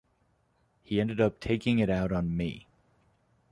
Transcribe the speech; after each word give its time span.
He 0.83 0.99
ended 0.99 1.21
up 1.21 1.39
taking 1.39 1.77
it 1.77 1.87
out 1.87 2.11
on 2.11 2.35
me. 2.35 2.65